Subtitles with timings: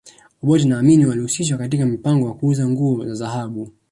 [0.43, 3.71] Obote na Amin walihusishwa katika mpango wa kuuza nguo za dhahabu